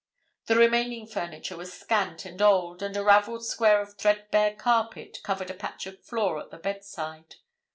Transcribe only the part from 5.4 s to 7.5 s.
a patch of floor at the bedside.